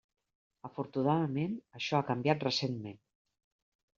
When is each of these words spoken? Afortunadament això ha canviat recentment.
Afortunadament 0.69 1.51
això 1.79 1.99
ha 1.99 2.07
canviat 2.09 2.45
recentment. 2.47 2.99